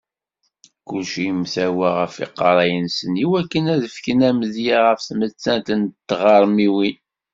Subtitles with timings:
[0.87, 6.97] Kulci yemtawa ɣef yiqerra-nsen iwakken ad fken amedya ɣef tmettant n tɣermiwin.